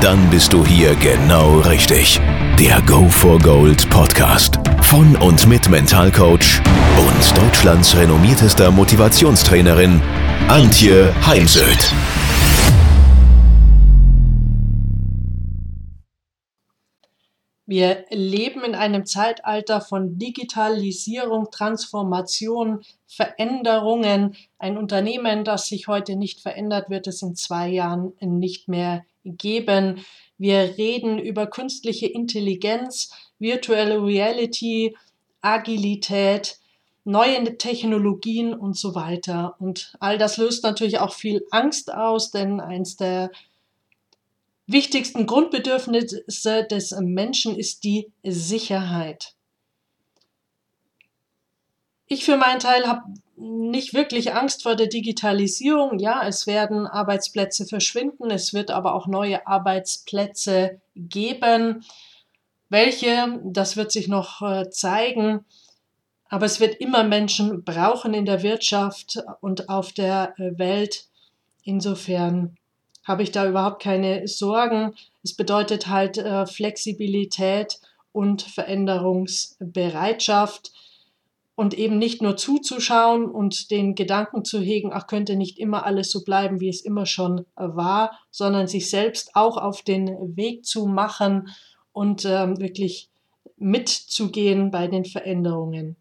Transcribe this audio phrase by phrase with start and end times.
[0.00, 2.18] Dann bist du hier genau richtig.
[2.58, 6.62] Der Go for Gold Podcast von und mit Mentalcoach
[6.96, 10.00] und Deutschlands renommiertester Motivationstrainerin
[10.48, 11.92] Antje Heimsöth.
[17.66, 24.34] Wir leben in einem Zeitalter von Digitalisierung, Transformation, Veränderungen.
[24.58, 30.04] Ein Unternehmen, das sich heute nicht verändert, wird es in zwei Jahren nicht mehr geben.
[30.38, 34.96] Wir reden über künstliche Intelligenz, Virtual Reality,
[35.40, 36.58] Agilität,
[37.04, 39.56] neue Technologien und so weiter.
[39.58, 43.30] Und all das löst natürlich auch viel Angst aus, denn eins der
[44.66, 49.34] wichtigsten Grundbedürfnisse des Menschen ist die Sicherheit.
[52.12, 53.02] Ich für meinen Teil habe
[53.36, 56.00] nicht wirklich Angst vor der Digitalisierung.
[56.00, 61.84] Ja, es werden Arbeitsplätze verschwinden, es wird aber auch neue Arbeitsplätze geben.
[62.68, 65.44] Welche, das wird sich noch äh, zeigen.
[66.28, 71.04] Aber es wird immer Menschen brauchen in der Wirtschaft und auf der äh, Welt.
[71.62, 72.56] Insofern
[73.04, 74.96] habe ich da überhaupt keine Sorgen.
[75.22, 77.78] Es bedeutet halt äh, Flexibilität
[78.10, 80.72] und Veränderungsbereitschaft
[81.54, 86.10] und eben nicht nur zuzuschauen und den Gedanken zu hegen, ach könnte nicht immer alles
[86.10, 90.86] so bleiben, wie es immer schon war, sondern sich selbst auch auf den Weg zu
[90.86, 91.48] machen
[91.92, 93.10] und ähm, wirklich
[93.56, 95.96] mitzugehen bei den Veränderungen.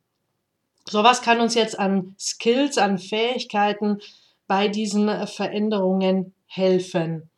[0.87, 3.99] So was kann uns jetzt an Skills, an Fähigkeiten
[4.47, 7.29] bei diesen äh, Veränderungen helfen.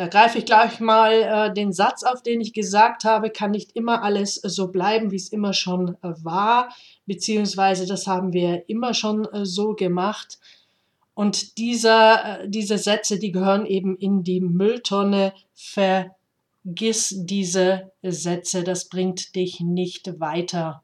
[0.00, 3.76] Da greife ich gleich mal äh, den Satz auf, den ich gesagt habe, kann nicht
[3.76, 6.74] immer alles so bleiben, wie es immer schon äh, war,
[7.04, 10.38] beziehungsweise das haben wir immer schon äh, so gemacht.
[11.12, 15.34] Und dieser, äh, diese Sätze, die gehören eben in die Mülltonne.
[15.52, 16.16] Ver
[16.62, 20.82] Vergiss diese Sätze, das bringt dich nicht weiter.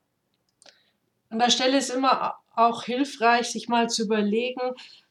[1.30, 4.60] An der Stelle ist immer auch hilfreich, sich mal zu überlegen,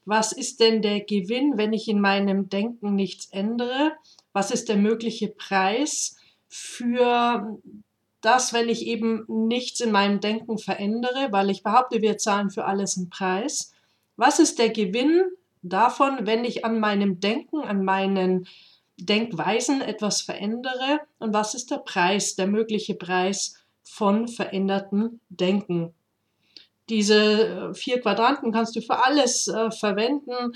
[0.05, 3.93] was ist denn der Gewinn, wenn ich in meinem Denken nichts ändere?
[4.33, 6.15] Was ist der mögliche Preis
[6.47, 7.59] für
[8.21, 12.65] das, wenn ich eben nichts in meinem Denken verändere, weil ich behaupte, wir zahlen für
[12.65, 13.71] alles einen Preis.
[14.15, 15.23] Was ist der Gewinn
[15.61, 18.47] davon, wenn ich an meinem Denken, an meinen
[18.97, 25.93] Denkweisen etwas verändere und was ist der Preis, der mögliche Preis von verändertem Denken.
[26.89, 30.53] Diese äh, vier Quadranten kannst du für alles äh, verwenden,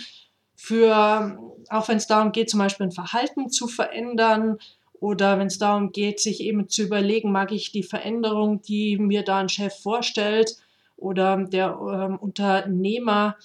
[0.55, 4.57] für, auch wenn es darum geht, zum Beispiel ein Verhalten zu verändern
[4.99, 9.23] oder wenn es darum geht, sich eben zu überlegen, mag ich die Veränderung, die mir
[9.23, 10.57] da ein Chef vorstellt
[10.97, 13.37] oder der ähm, Unternehmer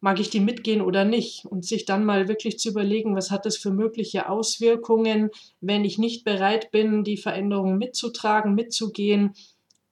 [0.00, 1.44] mag ich die mitgehen oder nicht?
[1.44, 5.98] Und sich dann mal wirklich zu überlegen, was hat das für mögliche Auswirkungen, wenn ich
[5.98, 9.34] nicht bereit bin, die Veränderungen mitzutragen, mitzugehen?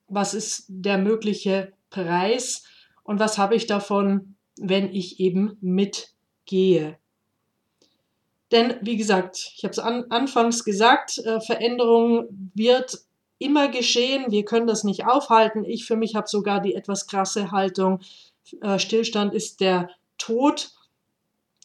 [0.08, 2.64] Was ist der mögliche Preis
[3.02, 6.98] und was habe ich davon, wenn ich eben mitgehe?
[8.50, 12.98] Denn wie gesagt, ich habe es an, anfangs gesagt, äh, Veränderung wird
[13.38, 14.30] immer geschehen.
[14.30, 15.64] Wir können das nicht aufhalten.
[15.64, 18.00] Ich für mich habe sogar die etwas krasse Haltung,
[18.62, 20.70] äh, Stillstand ist der Tod.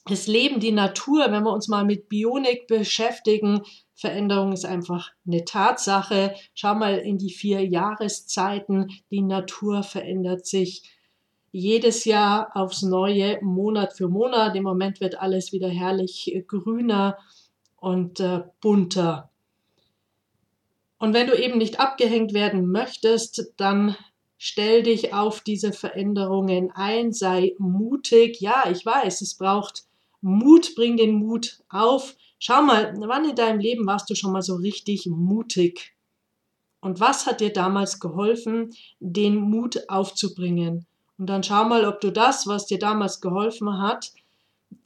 [0.05, 3.61] Das Leben, die Natur, wenn wir uns mal mit Bionik beschäftigen,
[3.95, 6.35] Veränderung ist einfach eine Tatsache.
[6.53, 8.91] Schau mal in die vier Jahreszeiten.
[9.11, 10.89] Die Natur verändert sich
[11.51, 14.55] jedes Jahr aufs Neue, Monat für Monat.
[14.55, 17.17] Im Moment wird alles wieder herrlich grüner
[17.75, 19.29] und äh, bunter.
[20.97, 23.95] Und wenn du eben nicht abgehängt werden möchtest, dann
[24.37, 28.41] stell dich auf diese Veränderungen ein, sei mutig.
[28.41, 29.83] Ja, ich weiß, es braucht
[30.21, 32.15] Mut, bring den Mut auf.
[32.45, 35.95] Schau mal, wann in deinem Leben warst du schon mal so richtig mutig?
[36.81, 40.85] Und was hat dir damals geholfen, den Mut aufzubringen?
[41.17, 44.11] Und dann schau mal, ob du das, was dir damals geholfen hat,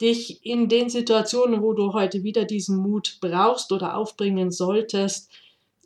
[0.00, 5.28] dich in den Situationen, wo du heute wieder diesen Mut brauchst oder aufbringen solltest,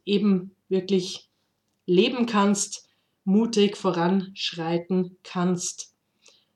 [0.05, 1.31] eben wirklich
[1.87, 2.87] leben kannst
[3.25, 5.95] mutig voranschreiten kannst.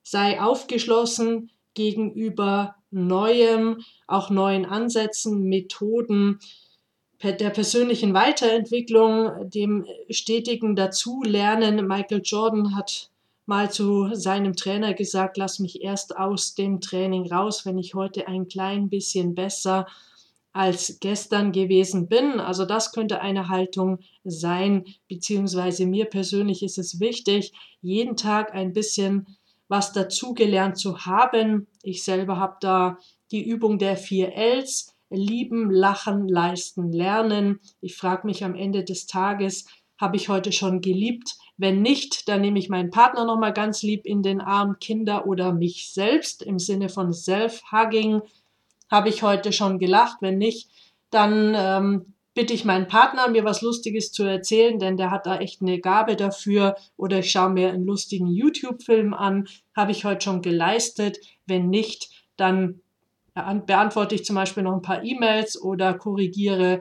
[0.02, 6.40] Sei aufgeschlossen gegenüber Neuem, auch neuen Ansätzen, Methoden,
[7.22, 11.86] der persönlichen Weiterentwicklung, dem stetigen Dazulernen.
[11.86, 13.10] Michael Jordan hat
[13.46, 18.26] mal zu seinem Trainer gesagt, lass mich erst aus dem Training raus, wenn ich heute
[18.26, 19.86] ein klein bisschen besser
[20.52, 22.40] als gestern gewesen bin.
[22.40, 27.52] Also das könnte eine Haltung sein, beziehungsweise mir persönlich ist es wichtig,
[27.82, 29.26] jeden Tag ein bisschen
[29.68, 31.66] was dazugelernt zu haben.
[31.82, 32.98] Ich selber habe da
[33.30, 37.60] die Übung der vier Ls, lieben, lachen, leisten, lernen.
[37.80, 39.66] Ich frage mich am Ende des Tages,
[39.98, 41.36] habe ich heute schon geliebt?
[41.56, 45.52] Wenn nicht, dann nehme ich meinen Partner nochmal ganz lieb in den Arm, Kinder oder
[45.52, 48.20] mich selbst im Sinne von Self-Hugging.
[48.90, 50.18] Habe ich heute schon gelacht?
[50.20, 50.68] Wenn nicht,
[51.10, 55.38] dann ähm, bitte ich meinen Partner, mir was Lustiges zu erzählen, denn der hat da
[55.38, 56.76] echt eine Gabe dafür.
[56.98, 59.48] Oder ich schaue mir einen lustigen YouTube-Film an.
[59.74, 61.18] Habe ich heute schon geleistet?
[61.46, 62.82] Wenn nicht, dann
[63.34, 66.80] beantworte ich zum Beispiel noch ein paar E-Mails oder korrigiere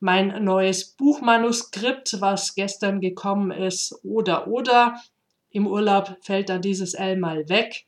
[0.00, 5.00] mein neues Buchmanuskript, was gestern gekommen ist, oder oder.
[5.50, 7.86] Im Urlaub fällt dann dieses L mal weg.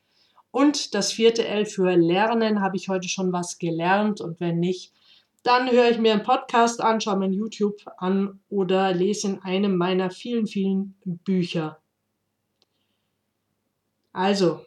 [0.51, 4.93] Und das vierte L für Lernen habe ich heute schon was gelernt und wenn nicht,
[5.43, 9.77] dann höre ich mir einen Podcast an, schaue mir YouTube an oder lese in einem
[9.77, 11.79] meiner vielen, vielen Bücher.
[14.11, 14.65] Also,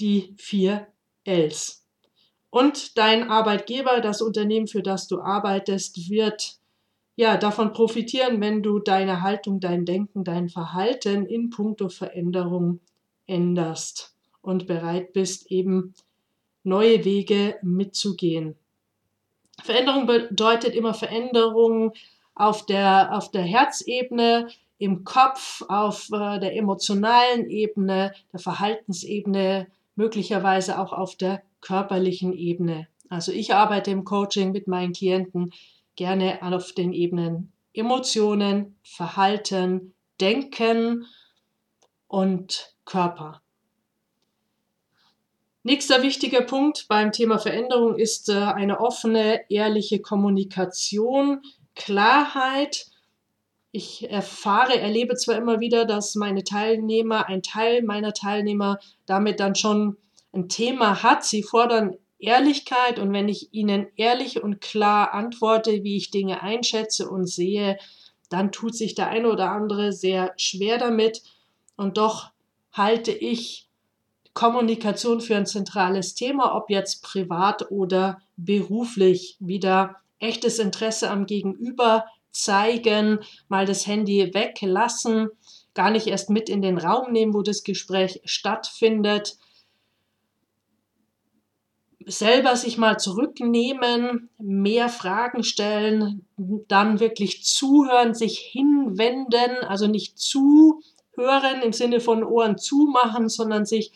[0.00, 0.88] die vier
[1.24, 1.86] Ls.
[2.50, 6.58] Und dein Arbeitgeber, das Unternehmen, für das du arbeitest, wird
[7.16, 12.80] ja davon profitieren, wenn du deine Haltung, dein Denken, dein Verhalten in puncto Veränderung
[13.26, 15.94] änderst und bereit bist, eben
[16.62, 18.56] neue Wege mitzugehen.
[19.62, 21.92] Veränderung bedeutet immer Veränderung
[22.34, 24.48] auf der, auf der Herzebene,
[24.78, 32.86] im Kopf, auf äh, der emotionalen Ebene, der Verhaltensebene, möglicherweise auch auf der körperlichen Ebene.
[33.08, 35.52] Also ich arbeite im Coaching mit meinen Klienten
[35.96, 41.06] gerne auf den Ebenen Emotionen, Verhalten, Denken
[42.06, 43.42] und Körper.
[45.66, 51.42] Nächster wichtiger Punkt beim Thema Veränderung ist äh, eine offene, ehrliche Kommunikation,
[51.74, 52.86] Klarheit.
[53.72, 59.56] Ich erfahre, erlebe zwar immer wieder, dass meine Teilnehmer, ein Teil meiner Teilnehmer damit dann
[59.56, 59.96] schon
[60.32, 61.24] ein Thema hat.
[61.24, 67.10] Sie fordern Ehrlichkeit und wenn ich ihnen ehrlich und klar antworte, wie ich Dinge einschätze
[67.10, 67.76] und sehe,
[68.30, 71.24] dann tut sich der eine oder andere sehr schwer damit
[71.76, 72.30] und doch
[72.70, 73.65] halte ich
[74.36, 79.38] Kommunikation für ein zentrales Thema, ob jetzt privat oder beruflich.
[79.40, 85.30] Wieder echtes Interesse am Gegenüber zeigen, mal das Handy weglassen,
[85.72, 89.38] gar nicht erst mit in den Raum nehmen, wo das Gespräch stattfindet,
[92.04, 96.26] selber sich mal zurücknehmen, mehr Fragen stellen,
[96.68, 103.92] dann wirklich zuhören, sich hinwenden, also nicht zuhören im Sinne von Ohren zumachen, sondern sich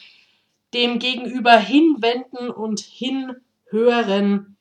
[0.75, 4.57] dem Gegenüber hinwenden und hinhören.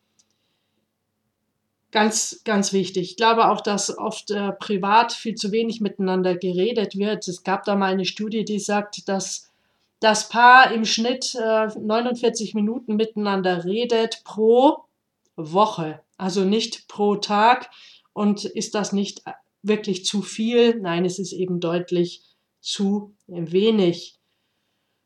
[1.91, 3.11] Ganz, ganz wichtig.
[3.11, 7.27] Ich glaube auch, dass oft äh, privat viel zu wenig miteinander geredet wird.
[7.27, 9.51] Es gab da mal eine Studie, die sagt, dass
[9.99, 14.83] das Paar im Schnitt äh, 49 Minuten miteinander redet pro
[15.35, 17.69] Woche, also nicht pro Tag.
[18.13, 19.23] Und ist das nicht
[19.63, 20.75] wirklich zu viel?
[20.79, 22.21] Nein, es ist eben deutlich
[22.61, 24.18] zu wenig.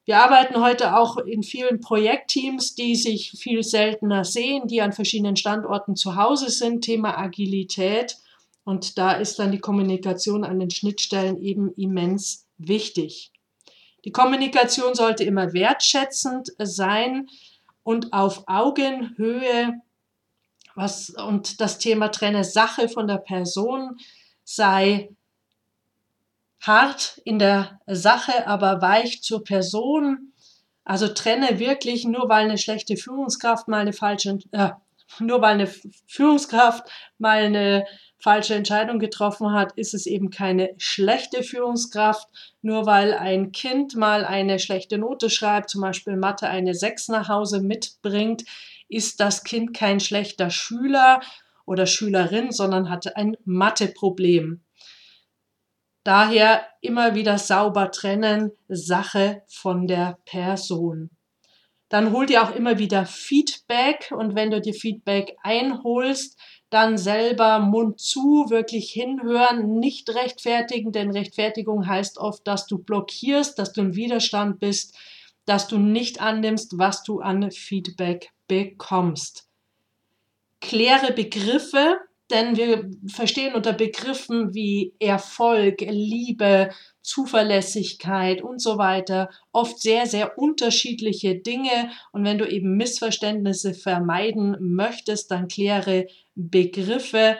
[0.05, 5.37] Wir arbeiten heute auch in vielen Projektteams, die sich viel seltener sehen, die an verschiedenen
[5.37, 8.17] Standorten zu Hause sind, Thema Agilität.
[8.65, 13.31] Und da ist dann die Kommunikation an den Schnittstellen eben immens wichtig.
[14.03, 17.29] Die Kommunikation sollte immer wertschätzend sein
[17.83, 19.81] und auf Augenhöhe.
[20.75, 23.97] Was, und das Thema trenne Sache von der Person
[24.43, 25.09] sei
[26.63, 30.33] hart in der Sache, aber weich zur Person.
[30.85, 34.69] Also trenne wirklich nur weil eine schlechte Führungskraft mal eine falsche, äh,
[35.19, 35.67] nur weil eine
[36.07, 37.85] Führungskraft mal eine
[38.19, 42.29] falsche Entscheidung getroffen hat, ist es eben keine schlechte Führungskraft.
[42.61, 47.27] Nur weil ein Kind mal eine schlechte Note schreibt, zum Beispiel Mathe eine 6 nach
[47.27, 48.43] Hause mitbringt,
[48.87, 51.19] ist das Kind kein schlechter Schüler
[51.65, 54.61] oder Schülerin, sondern hatte ein Matheproblem.
[56.03, 61.09] Daher immer wieder sauber trennen, Sache von der Person.
[61.87, 67.59] Dann hol dir auch immer wieder Feedback und wenn du dir Feedback einholst, dann selber
[67.59, 73.81] Mund zu, wirklich hinhören, nicht rechtfertigen, denn Rechtfertigung heißt oft, dass du blockierst, dass du
[73.81, 74.97] im Widerstand bist,
[75.45, 79.47] dass du nicht annimmst, was du an Feedback bekommst.
[80.61, 81.97] Kläre Begriffe,
[82.33, 86.71] denn wir verstehen unter Begriffen wie Erfolg, Liebe,
[87.01, 89.29] Zuverlässigkeit und so weiter.
[89.51, 91.91] Oft sehr, sehr unterschiedliche Dinge.
[92.11, 97.37] Und wenn du eben Missverständnisse vermeiden möchtest, dann kläre Begriffe.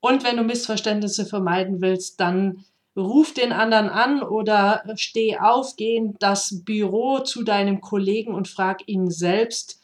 [0.00, 2.64] Und wenn du Missverständnisse vermeiden willst, dann
[2.96, 8.48] ruf den anderen an oder steh auf, geh in das Büro zu deinem Kollegen und
[8.48, 9.82] frag ihn selbst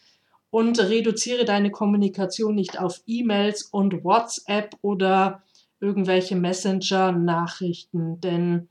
[0.53, 5.43] und reduziere deine Kommunikation nicht auf E-Mails und WhatsApp oder
[5.81, 8.69] irgendwelche Messenger-Nachrichten, denn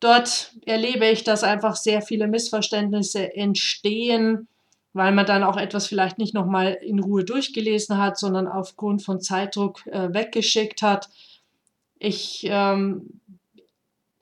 [0.00, 4.48] dort erlebe ich, dass einfach sehr viele Missverständnisse entstehen,
[4.92, 9.20] weil man dann auch etwas vielleicht nicht nochmal in Ruhe durchgelesen hat, sondern aufgrund von
[9.20, 11.10] Zeitdruck äh, weggeschickt hat.
[12.00, 13.20] Ich ähm,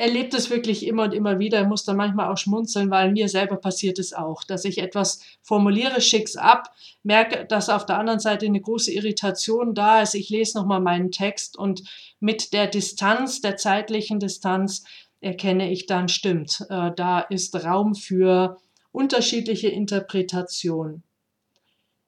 [0.01, 3.57] erlebe das wirklich immer und immer wieder, muss dann manchmal auch schmunzeln, weil mir selber
[3.57, 8.47] passiert es auch, dass ich etwas formuliere, schick's ab, merke, dass auf der anderen Seite
[8.47, 10.15] eine große Irritation da ist.
[10.15, 11.83] Ich lese nochmal meinen Text und
[12.19, 14.85] mit der Distanz, der zeitlichen Distanz,
[15.21, 18.57] erkenne ich dann, stimmt, äh, da ist Raum für
[18.91, 21.03] unterschiedliche Interpretationen.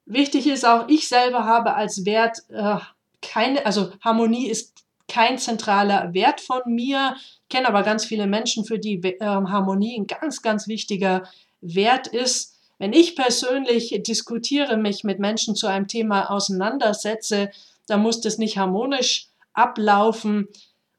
[0.05, 2.77] Wichtig ist auch, ich selber habe als Wert äh,
[3.21, 4.72] keine, also Harmonie ist
[5.13, 7.15] kein zentraler Wert von mir.
[7.43, 11.29] Ich kenne aber ganz viele Menschen, für die äh, Harmonie ein ganz, ganz wichtiger
[11.61, 12.57] Wert ist.
[12.79, 17.51] Wenn ich persönlich diskutiere, mich mit Menschen zu einem Thema auseinandersetze,
[17.85, 20.47] dann muss das nicht harmonisch ablaufen.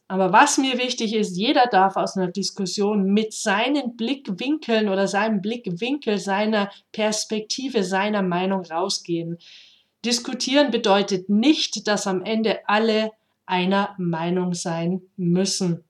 [0.07, 5.43] Aber was mir wichtig ist, jeder darf aus einer Diskussion mit seinen Blickwinkeln oder seinem
[5.43, 9.39] Blickwinkel, seiner Perspektive, seiner Meinung rausgehen.
[10.05, 13.11] Diskutieren bedeutet nicht, dass am Ende alle
[13.47, 15.85] einer Meinung sein müssen.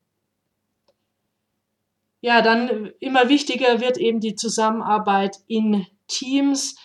[2.21, 6.75] Ja, dann immer wichtiger wird eben die Zusammenarbeit in Teams,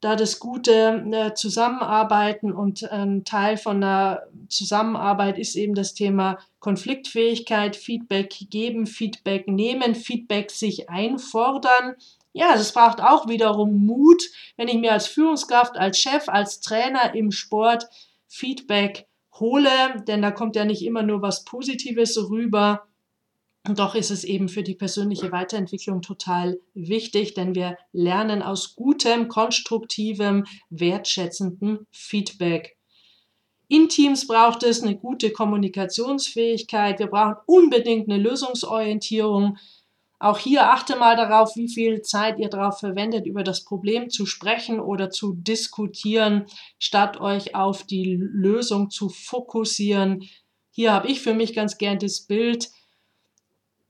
[0.00, 6.38] da das gute äh, Zusammenarbeiten und ein Teil von der Zusammenarbeit ist eben das Thema
[6.60, 11.96] Konfliktfähigkeit, Feedback geben, Feedback nehmen, Feedback sich einfordern.
[12.32, 14.22] Ja, es braucht auch wiederum Mut,
[14.56, 17.86] wenn ich mir als Führungskraft, als Chef, als Trainer im Sport
[18.28, 19.06] Feedback
[19.40, 22.86] hole, denn da kommt ja nicht immer nur was Positives rüber.
[23.74, 29.28] Doch ist es eben für die persönliche Weiterentwicklung total wichtig, denn wir lernen aus gutem,
[29.28, 32.76] konstruktivem, wertschätzendem Feedback.
[33.68, 37.00] In Teams braucht es eine gute Kommunikationsfähigkeit.
[37.00, 39.58] Wir brauchen unbedingt eine Lösungsorientierung.
[40.18, 44.24] Auch hier achte mal darauf, wie viel Zeit ihr darauf verwendet, über das Problem zu
[44.24, 46.46] sprechen oder zu diskutieren,
[46.78, 50.24] statt euch auf die Lösung zu fokussieren.
[50.70, 52.70] Hier habe ich für mich ganz gern das Bild.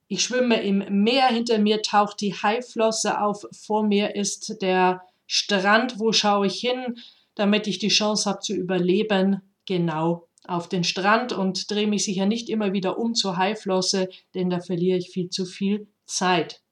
[0.08, 6.00] Ich schwimme im Meer, hinter mir taucht die Haiflosse auf, vor mir ist der Strand,
[6.00, 6.96] wo schaue ich hin,
[7.36, 9.42] damit ich die Chance habe zu überleben?
[9.64, 14.48] Genau auf den Strand und drehe mich sicher nicht immer wieder um zur Haiflosse, denn
[14.48, 16.62] da verliere ich viel zu viel Zeit.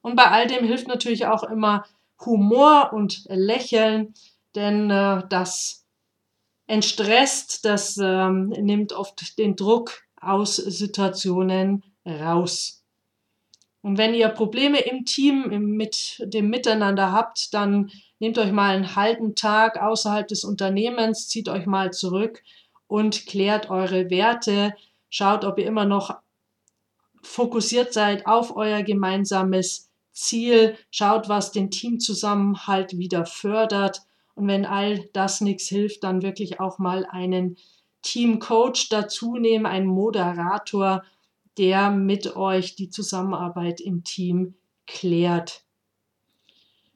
[0.00, 1.84] Und bei all dem hilft natürlich auch immer
[2.24, 4.14] Humor und Lächeln,
[4.54, 5.86] denn äh, das
[6.66, 12.84] entstresst, das ähm, nimmt oft den Druck aus Situationen raus.
[13.82, 17.90] Und wenn ihr Probleme im Team mit dem Miteinander habt, dann
[18.20, 22.42] nehmt euch mal einen halben Tag außerhalb des Unternehmens, zieht euch mal zurück
[22.86, 24.74] und klärt eure Werte,
[25.10, 26.21] schaut, ob ihr immer noch
[27.22, 34.02] fokussiert seid auf euer gemeinsames Ziel, schaut, was den Teamzusammenhalt wieder fördert.
[34.34, 37.56] Und wenn all das nichts hilft, dann wirklich auch mal einen
[38.02, 41.02] Teamcoach dazu nehmen, einen Moderator,
[41.58, 44.54] der mit euch die Zusammenarbeit im Team
[44.86, 45.64] klärt.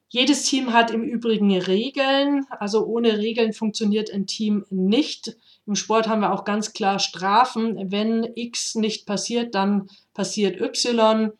[0.09, 2.45] Jedes Team hat im Übrigen Regeln.
[2.49, 5.35] Also ohne Regeln funktioniert ein Team nicht.
[5.67, 7.91] Im Sport haben wir auch ganz klar Strafen.
[7.91, 11.31] Wenn X nicht passiert, dann passiert Y.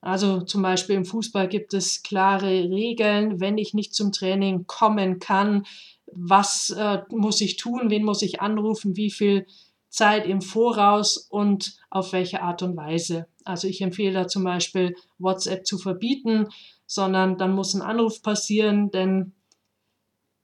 [0.00, 3.40] Also zum Beispiel im Fußball gibt es klare Regeln.
[3.40, 5.64] Wenn ich nicht zum Training kommen kann,
[6.06, 7.90] was äh, muss ich tun?
[7.90, 8.96] Wen muss ich anrufen?
[8.96, 9.46] Wie viel
[9.90, 13.26] Zeit im Voraus und auf welche Art und Weise?
[13.44, 16.48] Also ich empfehle da zum Beispiel WhatsApp zu verbieten,
[16.86, 19.34] sondern dann muss ein Anruf passieren, denn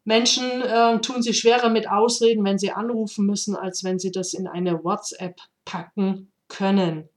[0.05, 4.35] Menschen äh, tun sich schwerer mit Ausreden, wenn sie anrufen müssen, als wenn sie das
[4.35, 7.09] in eine WhatsApp packen können.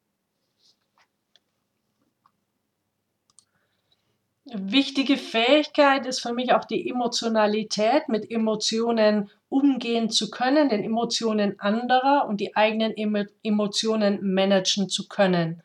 [4.45, 11.59] Wichtige Fähigkeit ist für mich auch die Emotionalität, mit Emotionen umgehen zu können, den Emotionen
[11.59, 12.93] anderer und die eigenen
[13.41, 15.63] Emotionen managen zu können.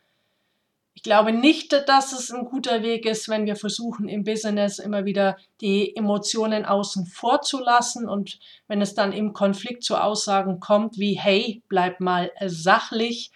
[0.99, 5.05] Ich glaube nicht, dass es ein guter Weg ist, wenn wir versuchen, im Business immer
[5.05, 8.37] wieder die Emotionen außen vor zu lassen und
[8.67, 13.31] wenn es dann im Konflikt zu Aussagen kommt wie, hey, bleib mal sachlich,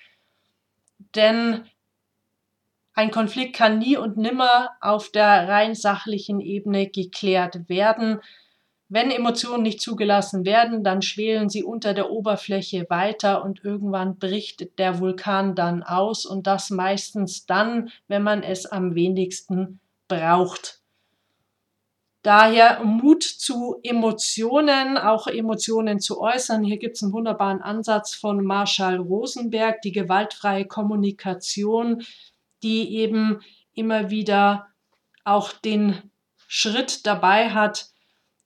[1.16, 1.64] denn
[2.96, 8.20] ein Konflikt kann nie und nimmer auf der rein sachlichen Ebene geklärt werden.
[8.94, 14.78] Wenn Emotionen nicht zugelassen werden, dann schwelen sie unter der Oberfläche weiter und irgendwann bricht
[14.78, 20.84] der Vulkan dann aus und das meistens dann, wenn man es am wenigsten braucht.
[22.22, 26.64] Daher Mut zu Emotionen, auch Emotionen zu äußern.
[26.64, 32.04] Hier gibt es einen wunderbaren Ansatz von Marshall Rosenberg, die gewaltfreie Kommunikation,
[32.62, 33.42] die eben
[33.74, 34.68] immer wieder
[35.24, 36.12] auch den
[36.48, 37.93] Schritt dabei hat,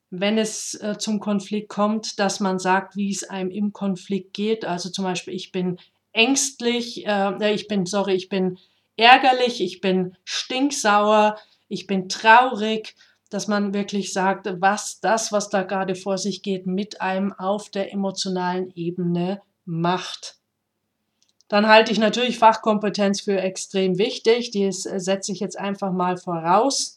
[0.09, 4.65] wenn es äh, zum Konflikt kommt, dass man sagt, wie es einem im Konflikt geht.
[4.65, 5.79] Also zum Beispiel, ich bin
[6.13, 8.57] ängstlich, äh, ich bin, sorry, ich bin
[8.95, 11.37] ärgerlich, ich bin stinksauer,
[11.67, 12.95] ich bin traurig,
[13.29, 17.69] dass man wirklich sagt, was das, was da gerade vor sich geht, mit einem auf
[17.69, 20.37] der emotionalen Ebene macht.
[21.49, 24.51] Dann halte ich natürlich Fachkompetenz für extrem wichtig.
[24.51, 26.96] Die äh, setze ich jetzt einfach mal voraus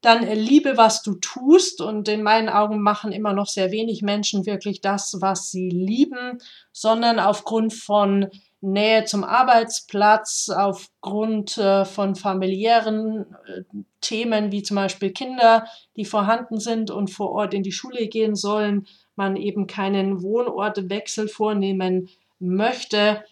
[0.00, 1.80] dann liebe, was du tust.
[1.80, 6.38] Und in meinen Augen machen immer noch sehr wenig Menschen wirklich das, was sie lieben,
[6.72, 8.28] sondern aufgrund von
[8.62, 13.62] Nähe zum Arbeitsplatz, aufgrund äh, von familiären äh,
[14.02, 15.66] Themen wie zum Beispiel Kinder,
[15.96, 21.28] die vorhanden sind und vor Ort in die Schule gehen sollen, man eben keinen Wohnortwechsel
[21.28, 23.24] vornehmen möchte.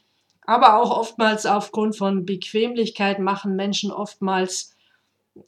[0.47, 4.78] Aber auch oftmals aufgrund von Bequemlichkeit machen Menschen oftmals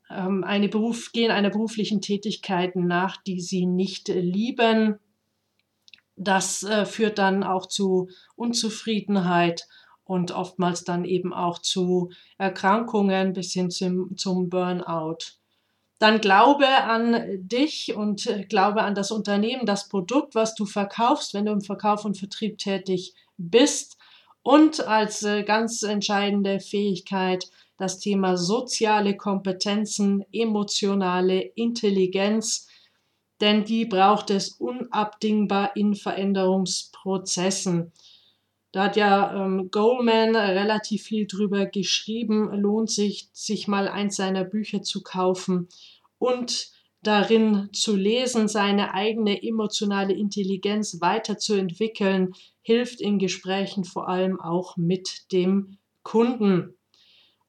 [0.08, 4.98] eine Beruf, gehen einer beruflichen Tätigkeit nach, die sie nicht lieben.
[6.16, 9.66] Das äh, führt dann auch zu Unzufriedenheit
[10.04, 15.18] und oftmals dann eben auch zu Erkrankungen bis hin zum, zum Burnout.
[16.00, 21.44] Dann glaube an dich und glaube an das Unternehmen, das Produkt, was du verkaufst, wenn
[21.44, 23.98] du im Verkauf und Vertrieb tätig bist.
[24.42, 27.44] Und als äh, ganz entscheidende Fähigkeit,
[27.80, 32.68] das Thema soziale Kompetenzen, emotionale Intelligenz,
[33.40, 37.92] denn die braucht es unabdingbar in Veränderungsprozessen.
[38.72, 44.44] Da hat ja ähm, Goldman relativ viel drüber geschrieben, lohnt sich, sich mal eins seiner
[44.44, 45.68] Bücher zu kaufen
[46.18, 46.68] und
[47.02, 55.32] darin zu lesen, seine eigene emotionale Intelligenz weiterzuentwickeln, hilft in Gesprächen vor allem auch mit
[55.32, 56.74] dem Kunden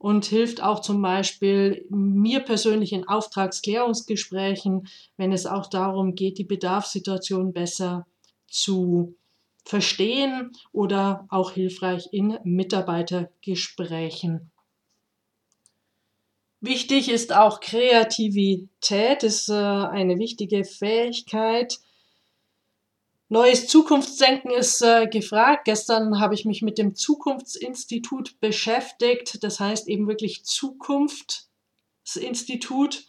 [0.01, 6.43] und hilft auch zum Beispiel mir persönlich in Auftragsklärungsgesprächen, wenn es auch darum geht, die
[6.43, 8.07] Bedarfssituation besser
[8.47, 9.15] zu
[9.63, 14.49] verstehen oder auch hilfreich in Mitarbeitergesprächen.
[16.61, 21.77] Wichtig ist auch Kreativität, ist äh, eine wichtige Fähigkeit,
[23.31, 25.63] Neues Zukunftsdenken ist äh, gefragt.
[25.63, 29.41] Gestern habe ich mich mit dem Zukunftsinstitut beschäftigt.
[29.41, 33.05] Das heißt eben wirklich Zukunftsinstitut.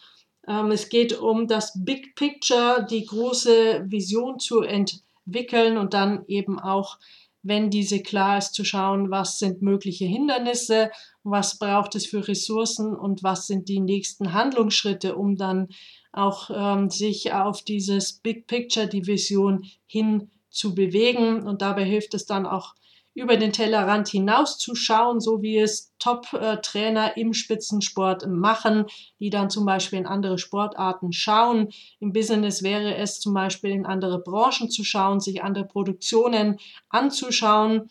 [0.46, 6.60] Ähm, es geht um das Big Picture, die große Vision zu entwickeln und dann eben
[6.60, 7.00] auch,
[7.42, 10.92] wenn diese klar ist, zu schauen, was sind mögliche Hindernisse,
[11.24, 15.66] was braucht es für Ressourcen und was sind die nächsten Handlungsschritte, um dann
[16.12, 21.42] auch ähm, sich auf dieses Big Picture, die Vision hin zu bewegen.
[21.42, 22.74] Und dabei hilft es dann auch
[23.14, 28.86] über den Tellerrand hinauszuschauen, so wie es Top-Trainer im Spitzensport machen,
[29.20, 31.68] die dann zum Beispiel in andere Sportarten schauen.
[32.00, 37.90] Im Business wäre es zum Beispiel in andere Branchen zu schauen, sich andere Produktionen anzuschauen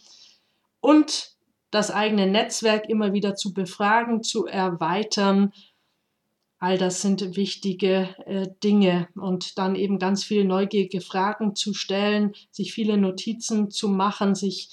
[0.80, 1.32] und
[1.70, 5.54] das eigene Netzwerk immer wieder zu befragen, zu erweitern
[6.64, 12.34] All das sind wichtige äh, Dinge und dann eben ganz viele neugierige Fragen zu stellen,
[12.52, 14.70] sich viele Notizen zu machen, sich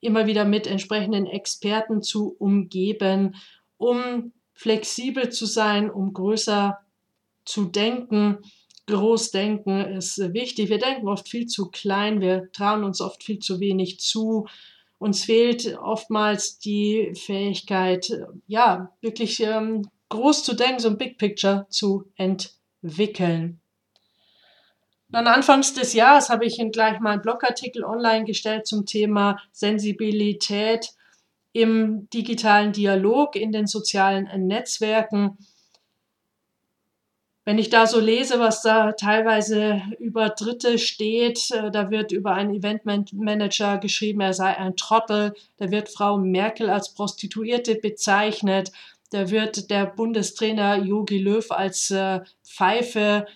[0.00, 3.36] immer wieder mit entsprechenden Experten zu umgeben,
[3.76, 6.80] um flexibel zu sein, um größer
[7.44, 8.38] zu denken.
[8.88, 10.70] Großdenken ist wichtig.
[10.70, 14.48] Wir denken oft viel zu klein, wir trauen uns oft viel zu wenig zu.
[14.98, 18.10] Uns fehlt oftmals die Fähigkeit,
[18.48, 23.60] ja, wirklich ähm, groß zu denken, so ein Big Picture zu entwickeln.
[25.08, 30.90] Dann anfangs des Jahres habe ich gleich mal einen Blogartikel online gestellt zum Thema Sensibilität
[31.52, 35.36] im digitalen Dialog in den sozialen Netzwerken.
[37.44, 42.34] Wenn ich da so lese, was da teilweise über Dritte steht, äh, da wird über
[42.34, 48.70] einen Eventmanager geschrieben, er sei ein Trottel, da wird Frau Merkel als Prostituierte bezeichnet,
[49.12, 53.26] da wird der Bundestrainer Jogi Löw als äh, Pfeife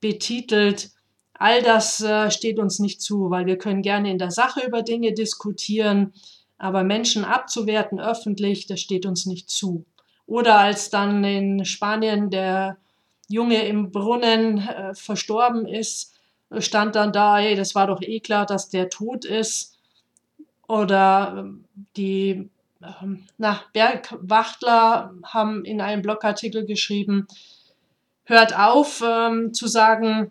[0.00, 0.90] betitelt.
[1.32, 4.82] All das äh, steht uns nicht zu, weil wir können gerne in der Sache über
[4.82, 6.12] Dinge diskutieren,
[6.58, 9.84] Aber Menschen abzuwerten öffentlich, das steht uns nicht zu.
[10.26, 12.78] Oder als dann in Spanien der
[13.28, 16.14] Junge im Brunnen äh, verstorben ist,
[16.58, 19.78] stand dann da, hey, das war doch eh klar, dass der tot ist.
[20.68, 21.64] Oder ähm,
[21.96, 22.50] die
[23.02, 27.26] ähm, na, Bergwachtler haben in einem Blogartikel geschrieben,
[28.24, 30.30] hört auf ähm, zu sagen,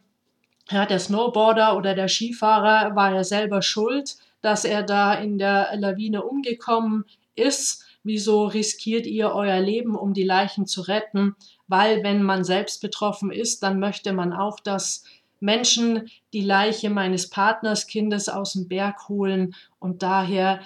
[0.69, 5.69] ja, der Snowboarder oder der Skifahrer war ja selber schuld, dass er da in der
[5.75, 7.85] Lawine umgekommen ist.
[8.03, 11.35] Wieso riskiert ihr euer Leben, um die Leichen zu retten?
[11.67, 15.05] Weil wenn man selbst betroffen ist, dann möchte man auch, dass
[15.39, 20.61] Menschen die Leiche meines Partners Kindes aus dem Berg holen und daher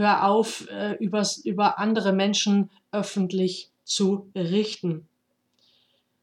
[0.00, 5.06] hör auf, äh, übers, über andere Menschen öffentlich zu richten.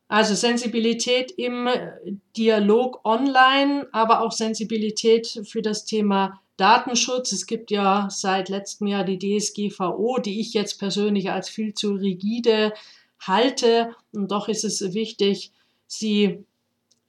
[0.09, 1.67] Also Sensibilität im
[2.37, 7.33] Dialog online, aber auch Sensibilität für das Thema Datenschutz.
[7.33, 11.93] Es gibt ja seit letztem Jahr die DSGVO, die ich jetzt persönlich als viel zu
[11.93, 12.73] rigide
[13.19, 13.95] halte.
[14.13, 15.51] Und doch ist es wichtig,
[15.87, 16.45] sie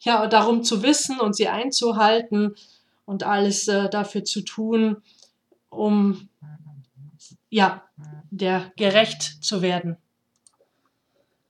[0.01, 2.57] ja darum zu wissen und sie einzuhalten
[3.05, 4.99] und alles äh, dafür zu tun,
[5.71, 6.29] um
[7.51, 7.83] ja
[8.31, 9.97] der gerecht zu werden.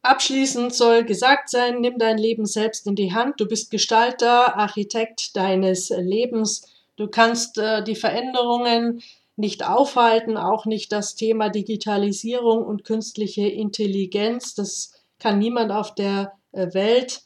[0.03, 3.41] Abschließend soll gesagt sein, nimm dein Leben selbst in die Hand.
[3.41, 6.67] Du bist Gestalter, Architekt deines Lebens.
[6.97, 9.03] Du kannst äh, die Veränderungen
[9.37, 14.55] nicht aufhalten, auch nicht das Thema Digitalisierung und künstliche Intelligenz.
[14.55, 17.23] Das kann niemand auf der äh, Welt.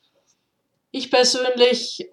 [0.91, 2.11] Ich persönlich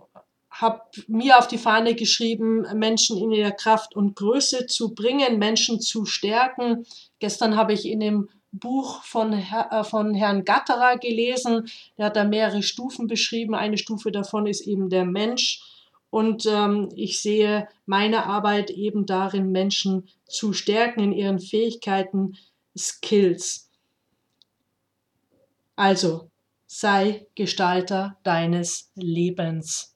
[0.62, 5.80] habe mir auf die Fahne geschrieben, Menschen in ihrer Kraft und Größe zu bringen, Menschen
[5.80, 6.86] zu stärken.
[7.20, 11.70] Gestern habe ich in dem Buch von, Herr, äh, von Herrn Gatterer gelesen.
[11.98, 13.56] Der hat da mehrere Stufen beschrieben.
[13.56, 15.62] Eine Stufe davon ist eben der Mensch.
[16.10, 22.38] Und ähm, ich sehe meine Arbeit eben darin, Menschen zu stärken in ihren Fähigkeiten,
[22.76, 23.70] Skills.
[25.76, 26.30] Also,
[26.66, 29.96] sei Gestalter deines Lebens.